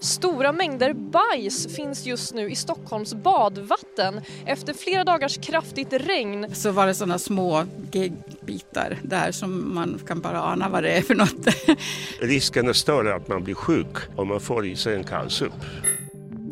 [0.00, 6.46] Stora mängder bajs finns just nu i Stockholms badvatten efter flera dagars kraftigt regn.
[6.52, 11.02] Så var det sådana små geggbitar där som man kan bara ana vad det är
[11.02, 11.46] för något.
[12.20, 15.52] Risken är större att man blir sjuk om man får i sig en kallsup.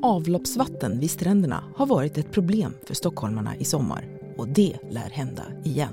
[0.03, 4.05] Avloppsvatten vid stränderna har varit ett problem för stockholmarna i sommar
[4.37, 5.93] och det lär hända igen.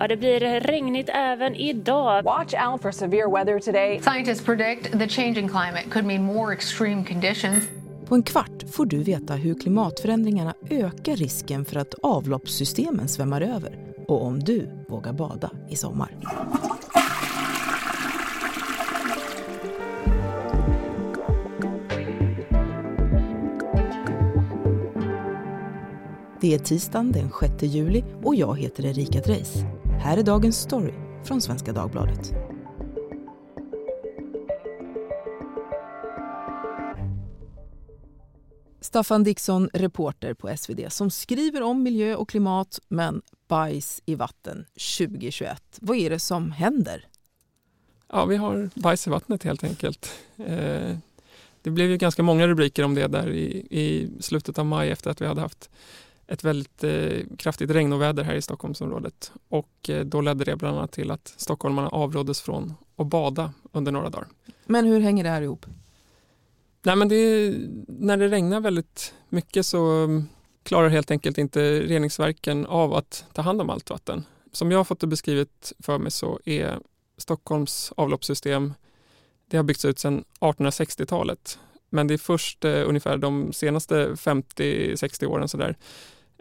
[0.00, 2.24] Ja, det blir regnigt även idag.
[2.24, 4.00] Watch out for severe weather today.
[4.00, 7.64] Scientists predict the changing climate could mean more extreme conditions.
[8.08, 13.78] På en kvart får du veta hur klimatförändringarna ökar risken för att avloppssystemen svämmar över
[14.08, 16.16] och om du vågar bada i sommar.
[26.40, 29.64] Det är tisdagen den 6 juli och jag heter Erika Dreis.
[30.02, 30.92] Här är dagens story
[31.24, 32.32] från Svenska Dagbladet.
[38.80, 44.66] Staffan Dixon, reporter på SvD som skriver om miljö och klimat men bajs i vatten
[44.98, 45.62] 2021.
[45.80, 47.06] Vad är det som händer?
[48.08, 50.12] Ja, vi har bajs i vattnet helt enkelt.
[50.36, 50.96] Eh,
[51.62, 55.10] det blev ju ganska många rubriker om det där i, i slutet av maj efter
[55.10, 55.70] att vi hade haft
[56.30, 59.32] ett väldigt eh, kraftigt regnoväder här i Stockholmsområdet.
[59.48, 63.92] Och eh, då ledde det bland annat till att stockholmarna avråddes från att bada under
[63.92, 64.28] några dagar.
[64.64, 65.66] Men hur hänger det här ihop?
[66.82, 67.54] Nej, men det,
[67.86, 70.28] när det regnar väldigt mycket så mm,
[70.62, 74.24] klarar helt enkelt inte reningsverken av att ta hand om allt vatten.
[74.52, 76.78] Som jag har fått det beskrivet för mig så är
[77.16, 78.74] Stockholms avloppssystem
[79.50, 81.58] det har byggts ut sedan 1860-talet.
[81.90, 85.76] Men det är först eh, ungefär de senaste 50-60 åren så där,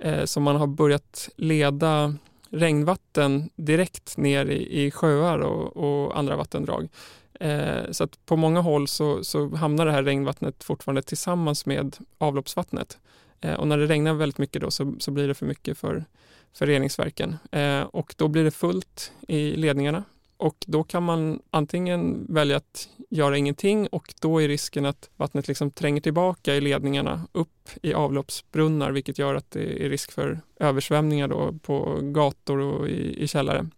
[0.01, 2.15] eh, som man har börjat leda
[2.49, 6.89] regnvatten direkt ner i, i sjöar och, och andra vattendrag.
[7.39, 11.97] Eh, så att på många håll så, så, hamnar det här regnvattnet fortfarande tillsammans med
[12.17, 12.97] avloppsvattnet.
[13.41, 16.05] Eh, och när det regnar väldigt mycket då så, så blir det för mycket för,
[16.53, 17.37] för reningsverken.
[17.51, 20.03] Eh, och då blir det fullt i ledningarna
[20.39, 25.47] och då kan man antingen välja att göra ingenting och då är risken att vattnet
[25.47, 30.41] liksom tränger tillbaka i ledningarna upp i avloppsbrunnar vilket gör att det är risk för
[30.59, 33.69] översvämningar då på gator och i, i källare.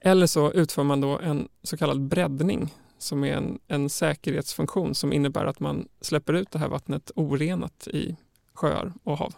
[0.00, 5.12] Eller så utför man då en så kallad breddning som är en, en säkerhetsfunktion som
[5.12, 8.16] innebär att man släpper ut det här vattnet orenat i
[8.54, 9.34] sjöar och hav.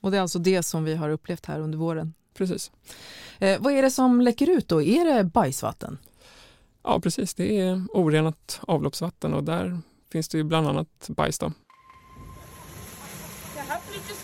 [0.00, 2.14] Och det är alltså det som vi har upplevt här under våren?
[2.38, 2.70] Precis.
[3.38, 4.82] Eh, vad är det som läcker ut då?
[4.82, 5.98] Är det bajsvatten?
[6.82, 7.34] Ja, precis.
[7.34, 9.78] Det är orenat avloppsvatten och där
[10.12, 11.38] finns det ju bland annat bajs.
[11.38, 11.52] Då.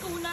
[0.01, 0.29] Skorna.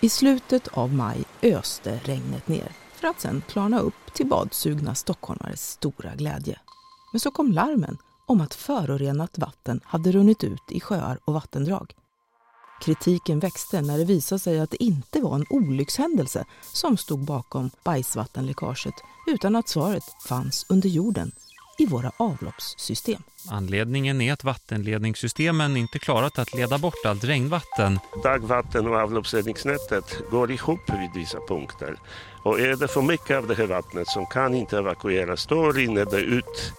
[0.00, 5.70] I slutet av maj öste regnet ner för att sen klarna upp till badsugna stockholmares
[5.70, 6.58] stora glädje.
[7.12, 11.94] Men så kom larmen om att förorenat vatten hade runnit ut i sjöar och vattendrag.
[12.80, 17.70] Kritiken växte när det visade sig att det inte var en olyckshändelse som stod bakom
[17.84, 18.94] bajsvattenläckaget
[19.26, 21.32] utan att svaret fanns under jorden
[21.78, 23.22] i våra avloppssystem.
[23.50, 27.98] Anledningen är att vattenledningssystemen inte klarat att leda bort allt regnvatten.
[28.22, 31.96] Dagvatten och avloppsledningsnätet går ihop vid vissa punkter.
[32.42, 36.04] Och är det för mycket av det här vattnet som kan inte evakueras, då rinner
[36.04, 36.72] det ut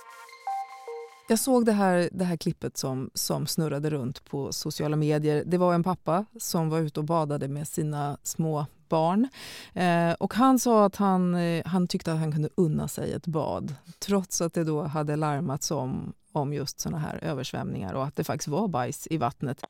[1.29, 5.43] jag såg det här, det här klippet som, som snurrade runt på sociala medier.
[5.45, 9.27] Det var en pappa som var ute och badade med sina små barn.
[9.73, 13.27] Eh, och han sa att han, eh, han tyckte att han kunde unna sig ett
[13.27, 18.15] bad trots att det då hade larmats om, om just såna här översvämningar och att
[18.15, 19.61] det faktiskt var bajs i vattnet.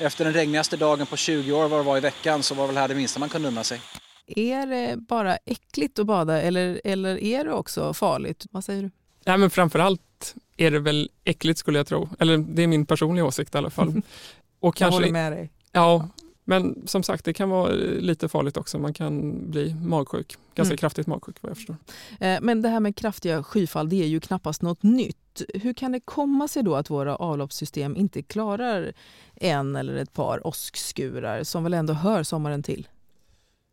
[0.00, 2.76] Efter den regnigaste dagen på 20 år var det var i veckan så var väl
[2.76, 3.80] här det minsta man kunde unna sig.
[4.26, 8.46] Är det bara äckligt att bada eller, eller är det också farligt?
[8.50, 8.90] Vad säger du?
[9.24, 10.00] Ja, men framförallt
[10.60, 12.08] är det väl äckligt skulle jag tro.
[12.18, 14.02] Eller det är min personliga åsikt i alla fall.
[14.60, 15.50] Och kanske, jag håller med dig.
[15.72, 16.08] Ja,
[16.44, 18.78] men som sagt det kan vara lite farligt också.
[18.78, 20.76] Man kan bli magsjuk, ganska mm.
[20.76, 21.76] kraftigt magsjuk vad jag förstår.
[22.20, 25.42] Eh, men det här med kraftiga skyfall det är ju knappast något nytt.
[25.54, 28.92] Hur kan det komma sig då att våra avloppssystem inte klarar
[29.34, 32.88] en eller ett par åskskurar som väl ändå hör sommaren till?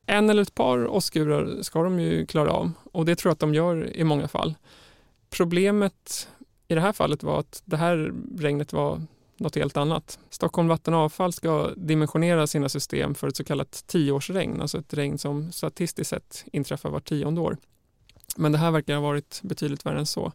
[0.05, 3.39] En eller ett par åskskurar ska de ju klara av och det tror jag att
[3.39, 4.55] de gör i många fall.
[5.29, 6.27] Problemet
[6.67, 9.01] i det här fallet var att det här regnet var
[9.37, 10.19] något helt annat.
[10.29, 14.93] Stockholm Vatten och Avfall ska dimensionera sina system för ett så kallat tioårsregn, alltså ett
[14.93, 17.57] regn som statistiskt sett inträffar var tionde år.
[18.37, 20.31] Men det här verkar ha varit betydligt värre än så.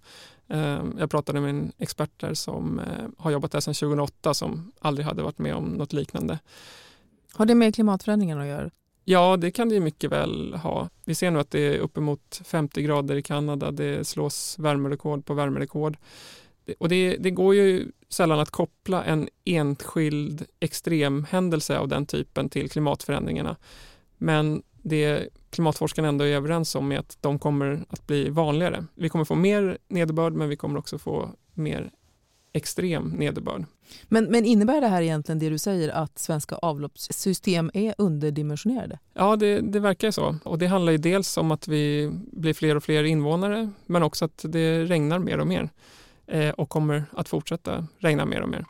[0.49, 4.73] Ehm, jag pratade med en expert där som eh, har jobbat där sedan 2008 som
[4.81, 6.39] aldrig hade varit med om något liknande.
[7.33, 8.71] Har det med klimatförändringarna att göra?
[9.05, 10.89] Ja, det kan det mycket väl ha.
[11.05, 13.71] Vi ser nu att det är uppemot 50 grader i Kanada.
[13.71, 15.97] Det slås värmerekord på värmerekord.
[16.79, 22.71] Och det, det, går ju sällan att koppla en enskild extremhändelse av den typen till
[22.71, 23.57] klimatförändringarna.
[24.19, 28.85] Men det klimatforskarna ändå är överens om är att de kommer att bli vanligare.
[28.95, 31.91] Vi kommer få mer nederbörd men vi kommer också få mer
[32.53, 33.65] extrem nederbörd.
[34.09, 38.99] Men, men innebär det här egentligen det du säger att svenska avloppssystem är underdimensionerade?
[39.15, 40.37] Ja, det, det verkar så.
[40.45, 44.25] Och det handlar ju dels om att vi blir fler och fler invånare men också
[44.25, 45.69] att det regnar mer och mer
[46.27, 48.65] eh, och kommer att fortsätta regna mer och mer.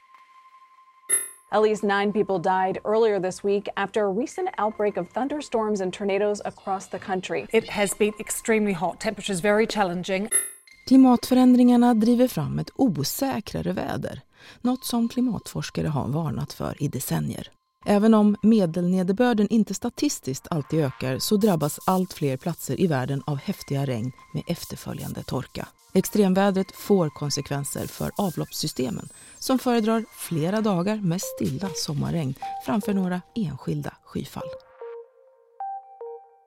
[1.54, 5.92] At least nine people died earlier this week after a recent outbreak of thunderstorms and
[5.92, 7.46] tornadoes across the country.
[7.52, 10.30] It has been extremely hot, temperatures very challenging.
[10.86, 14.20] Klimatförändringarna driver fram ett osäkrare väder,
[14.60, 17.50] något som klimatforskare har varnat för i decennier.
[17.86, 23.36] Även om medelnederbörden inte statistiskt alltid ökar så drabbas allt fler platser i världen av
[23.36, 25.68] häftiga regn med efterföljande torka.
[25.94, 29.08] Extremvädret får konsekvenser för avloppssystemen
[29.38, 32.34] som föredrar flera dagar med stilla sommarregn
[32.66, 34.48] framför några enskilda skyfall.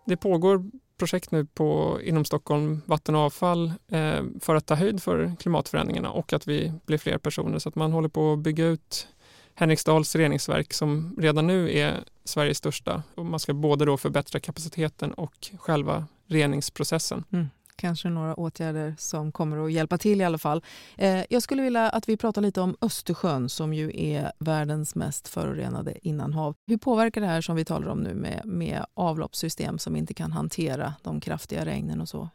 [0.06, 0.64] Det pågår
[0.98, 6.12] projekt nu på, inom Stockholm Vatten och avfall eh, för att ta höjd för klimatförändringarna
[6.12, 7.60] och att vi blir fler personer.
[7.60, 9.08] Så att man håller på att bygga ut
[9.54, 13.04] Henriksdals reningsverk som redan nu är Sveriges största.
[13.16, 17.24] Och man ska både då förbättra kapaciteten och själva reningsprocessen.
[17.32, 20.64] Mm kanske några åtgärder som kommer att hjälpa till i alla fall.
[20.98, 25.28] Eh, jag skulle vilja att vi pratar lite om Östersjön som ju är världens mest
[25.28, 26.56] förorenade innanhav.
[26.68, 30.32] Hur påverkar det här som vi talar om nu med, med avloppssystem som inte kan
[30.32, 32.30] hantera de kraftiga regnen och så?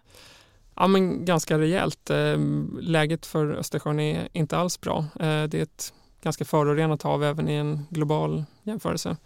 [0.75, 2.10] Ja, men ganska rejält.
[2.10, 2.38] Eh,
[2.81, 4.98] läget för Östersjön är inte alls bra.
[4.98, 9.16] Eh, det är ett ganska förorenat hav även i en global jämförelse.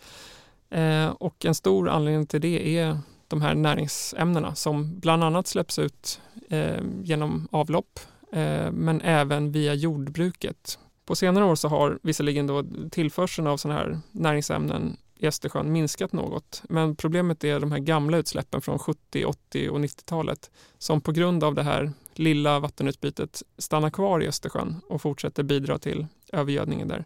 [0.70, 2.98] Eh, och en stor anledning till det är
[3.28, 8.00] de här näringsämnena som bland annat släpps ut eh, genom avlopp
[8.32, 10.78] eh, men även via jordbruket.
[11.06, 16.12] På senare år så har visserligen då tillförseln av sådana här näringsämnen i Östersjön minskat
[16.12, 16.62] något.
[16.68, 21.44] Men problemet är de här gamla utsläppen från 70, 80 och 90-talet som på grund
[21.44, 27.04] av det här lilla vattenutbytet stannar kvar i Östersjön och fortsätter bidra till övergödningen där.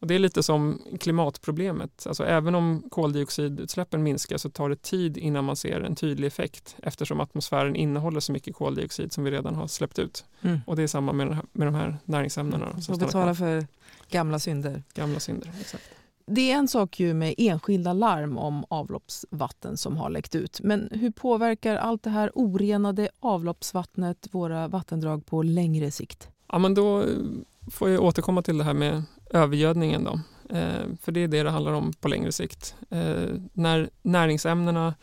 [0.00, 2.06] Och det är lite som klimatproblemet.
[2.06, 6.76] Alltså även om koldioxidutsläppen minskar så tar det tid innan man ser en tydlig effekt
[6.82, 10.24] eftersom atmosfären innehåller så mycket koldioxid som vi redan har släppt ut.
[10.42, 10.60] Mm.
[10.66, 12.66] Och det är samma med, med de här näringsämnena.
[12.66, 12.82] Mm.
[12.82, 13.66] Som betala för
[14.10, 14.82] gamla synder.
[14.94, 15.84] Gamla synder, exakt.
[16.26, 20.60] Det är en sak ju med enskilda larm om avloppsvatten som har läckt ut.
[20.62, 26.28] Men hur påverkar allt det här orenade avloppsvattnet våra vattendrag på längre sikt?
[26.52, 27.04] Ja, men då
[27.70, 30.04] får jag återkomma till det här med övergödningen.
[30.04, 30.20] Då.
[30.56, 32.74] Eh, för det är det det handlar om på längre sikt.
[32.90, 34.94] Eh, när näringsämnena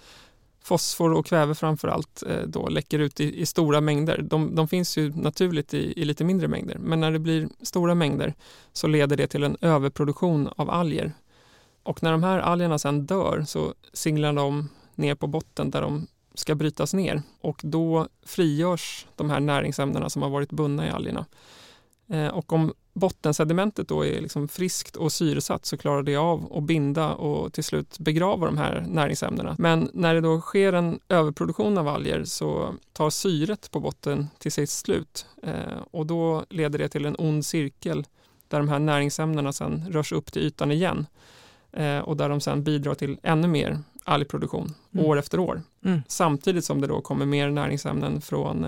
[0.64, 4.22] fosfor och kväve framför allt eh, då läcker ut i, i stora mängder.
[4.22, 7.96] De, de, finns ju naturligt i, i, lite mindre mängder men när det blir stora
[7.96, 8.34] mängder
[8.74, 11.14] så leder det till en överproduktion av alger.
[11.84, 16.08] Och när de här algerna sedan dör så singlar de ner på botten där de
[16.34, 21.26] ska brytas ner och då frigörs de här näringsämnena som har varit bundna i algerna.
[22.08, 26.64] Eh, och om bottensedimentet då är liksom friskt och syresatt så klarar det av att
[26.64, 29.56] binda och till slut begrava de här näringsämnena.
[29.60, 34.52] Men när det då sker en överproduktion av alger så tar syret på botten till
[34.52, 38.06] sitt slut eh, och då leder det till en ond cirkel
[38.48, 41.06] där de här näringsämnena sen rörs upp till ytan igen
[41.72, 45.06] eh, och där de sen bidrar till ännu mer algproduktion mm.
[45.06, 45.62] år efter år.
[45.86, 46.02] Mm.
[46.08, 48.66] Samtidigt som det då kommer mer näringsämnen från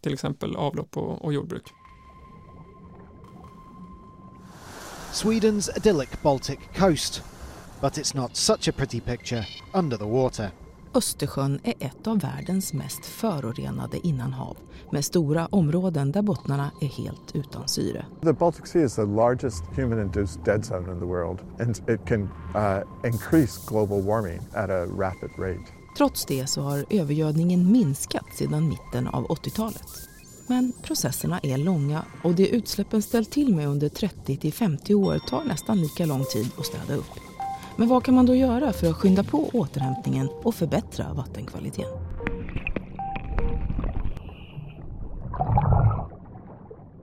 [0.00, 1.64] till exempel avlopp och, och jordbruk.
[5.14, 7.22] Sweden's idyllic Baltic coast.
[7.80, 10.50] But it's not such a pretty picture under the water.
[10.94, 14.56] Östersjön är ett av världens mest förorenade innanhav
[14.90, 18.06] med stora områden där bottnarna är helt utan syre.
[18.22, 22.22] The Baltic Sea is the largest human-induced dead zone in the world and it can
[22.54, 25.72] uh, increase global warming at a rapid rate.
[25.96, 30.08] Trots det så har övergödningen minskat sedan mitten av 80-talet.
[30.46, 35.44] Men processerna är långa och det utsläppen ställt till med under 30 50 år tar
[35.44, 37.10] nästan lika lång tid att städa upp.
[37.76, 42.14] Men vad kan man då göra för att skynda på återhämtningen och förbättra vattenkvaliteten?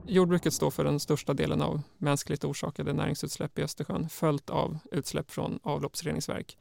[0.06, 5.30] Jordbruket står för den största delen av mänskligt orsakade näringsutsläpp i Östersjön följt av utsläpp
[5.30, 6.56] från avloppsreningsverk.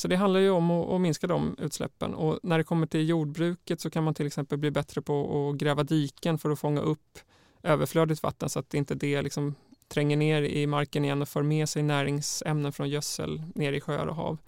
[0.00, 3.08] Så det handlar ju om att, att, minska de utsläppen och när det kommer till
[3.08, 6.80] jordbruket så kan man till exempel bli bättre på att gräva diken för att fånga
[6.80, 7.18] upp
[7.62, 9.54] överflödigt vatten så att inte det liksom
[9.88, 14.06] tränger ner i marken igen och för med sig näringsämnen från gödsel ner i sjöar
[14.06, 14.38] och hav.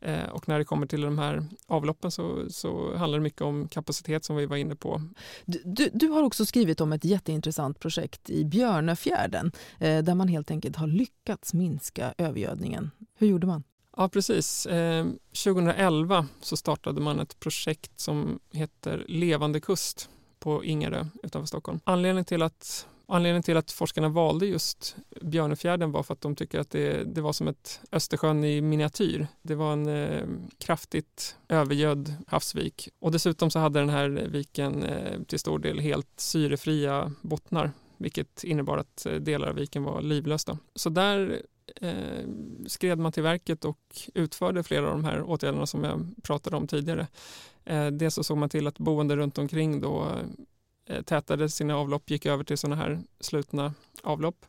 [0.00, 3.68] Eh, och när det kommer till de här avloppen så, så handlar det mycket om
[3.68, 5.02] kapacitet som vi var inne på.
[5.44, 10.50] Du, du, har också skrivit om ett jätteintressant projekt i Björnöfjärden eh, där man helt
[10.50, 12.90] enkelt har lyckats minska övergödningen.
[13.18, 13.64] Hur gjorde man?
[13.96, 14.66] Ja, precis.
[14.66, 15.06] Eh,
[15.44, 20.08] 2011 så startade man ett projekt som heter Levande kust
[20.38, 21.80] på Ingarö utanför Stockholm.
[21.84, 26.58] Anledningen till att Anledningen till att forskarna valde just Björnefjärden var för att de tycker
[26.58, 29.26] att det, det var som ett Östersjön i miniatyr.
[29.42, 30.26] Det var en eh,
[30.58, 36.08] kraftigt övergödd havsvik och dessutom så hade den här viken eh, till stor del helt
[36.16, 40.58] syrefria bottnar vilket innebar att eh, delar av viken var livlösa.
[40.74, 41.42] Så där
[41.80, 42.28] eh,
[42.66, 43.78] skred man till verket och
[44.14, 47.06] utförde flera av de här åtgärderna som jag pratade om tidigare.
[47.64, 50.08] Eh, dels så såg man till att boende runt omkring då
[50.86, 54.46] eh, tätade sina avlopp, gick över till sådana här slutna avlopp.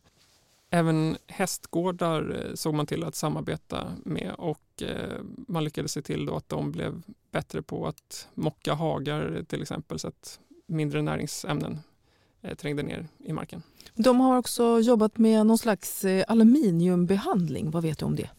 [0.69, 6.25] Även hästgårdar eh, såg man till att samarbeta med och eh, man lyckades se till
[6.25, 11.79] då att de blev bättre på att mocka hagar till exempel så att mindre näringsämnen
[12.41, 13.63] eh, trängde ner i marken.
[13.95, 17.71] De har också jobbat med någon slags aluminiumbehandling.
[17.71, 18.29] Vad vet du om det?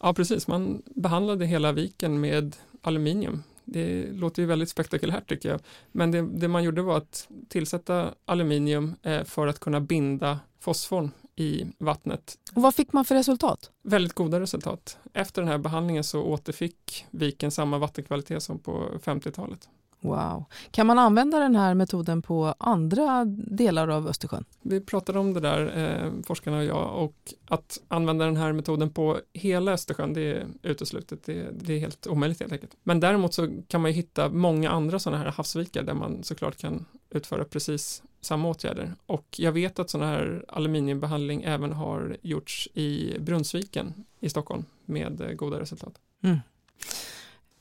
[0.00, 0.48] Ja, precis.
[0.48, 3.42] Man behandlade hela viken med aluminium.
[3.64, 5.60] Det låter ju väldigt spektakulärt tycker jag.
[5.92, 11.10] Men det, det man gjorde var att tillsätta aluminium eh, för att kunna binda fosforn
[11.36, 12.38] i vattnet.
[12.54, 13.70] Och vad fick man för resultat?
[13.82, 14.98] Väldigt goda resultat.
[15.12, 19.68] Efter den här behandlingen så återfick viken samma vattenkvalitet som på 50-talet.
[20.00, 20.44] Wow.
[20.70, 24.44] Kan man använda den här metoden på andra delar av Östersjön?
[24.62, 28.90] Vi pratade om det där, eh, forskarna och jag, och att använda den här metoden
[28.90, 31.24] på hela Östersjön, det är uteslutet.
[31.24, 32.76] Det, det är helt omöjligt helt enkelt.
[32.82, 36.56] Men däremot så kan man ju hitta många andra sådana här havsvikar där man såklart
[36.56, 38.94] kan utföra precis samma åtgärder.
[39.06, 45.20] Och jag vet att sådana här aluminiumbehandling även har gjorts i Brunnsviken i Stockholm med
[45.20, 45.94] eh, goda resultat.
[46.22, 46.38] Mm.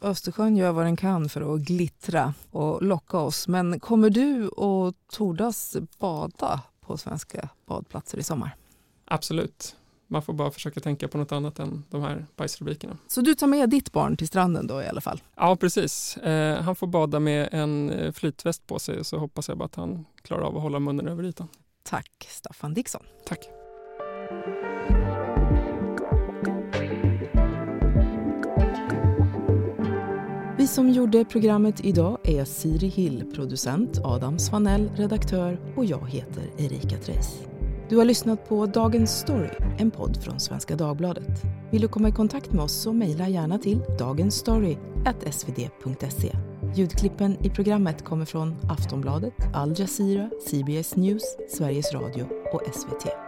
[0.06, 3.48] Östersjön gör vad den kan för att glittra och locka oss.
[3.48, 8.56] Men kommer du att tordas bada på svenska badplatser i sommar?
[9.06, 9.76] Absolut.
[10.08, 12.98] Man får bara försöka tänka på något annat än de här bajsrubrikerna.
[13.08, 15.24] Så du tar med ditt barn till stranden då i alla fall?
[15.36, 16.18] Ja, precis.
[16.18, 19.76] Eh, han får bada med en eh, flytväst på sig så hoppas jag bara att
[19.76, 21.48] han klarar av att hålla munnen över ytan.
[21.84, 23.04] Tack, Staffan Dixon.
[23.26, 23.65] Tack.
[30.66, 36.44] Vi som gjorde programmet idag är Siri Hill, producent, Adam Svanell, redaktör och jag heter
[36.58, 37.40] Erika Treis.
[37.90, 41.42] Du har lyssnat på Dagens Story, en podd från Svenska Dagbladet.
[41.72, 46.32] Vill du komma i kontakt med oss så mejla gärna till dagensstory.svd.se.
[46.76, 53.25] Ljudklippen i programmet kommer från Aftonbladet, Al Jazeera, CBS News, Sveriges Radio och SVT.